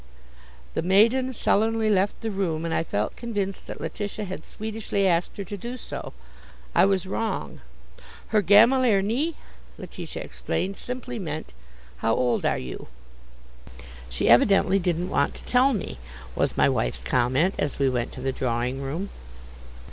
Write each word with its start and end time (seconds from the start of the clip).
The 0.73 0.81
maiden 0.81 1.31
sullenly 1.31 1.87
left 1.91 2.21
the 2.21 2.31
room, 2.31 2.65
and 2.65 2.73
I 2.73 2.83
felt 2.83 3.15
convinced 3.15 3.67
that 3.67 3.79
Letitia 3.79 4.25
had 4.25 4.43
Swedishly 4.47 5.05
asked 5.07 5.37
her 5.37 5.43
to 5.43 5.55
do 5.55 5.77
so. 5.77 6.13
I 6.73 6.85
was 6.85 7.05
wrong. 7.05 7.61
"Hur 8.29 8.41
gammal 8.41 8.83
är 8.83 9.03
ni," 9.03 9.35
Letitia 9.77 10.23
explained, 10.23 10.75
simply 10.75 11.19
meant, 11.19 11.53
"How 11.97 12.15
old 12.15 12.47
are 12.47 12.57
you?" 12.57 12.87
"She 14.09 14.27
evidently 14.27 14.79
didn't 14.79 15.09
want 15.11 15.35
to 15.35 15.43
tell 15.45 15.71
me," 15.71 15.99
was 16.35 16.57
my 16.57 16.67
wife's 16.67 17.03
comment, 17.03 17.53
as 17.59 17.77
we 17.77 17.87
went 17.87 18.11
to 18.13 18.21
the 18.21 18.31
drawing 18.31 18.81
room. 18.81 19.09